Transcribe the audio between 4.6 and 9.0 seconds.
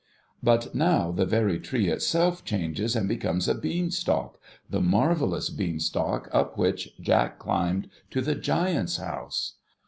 the marvellous bean stalk up which Jack climbed to the Giant's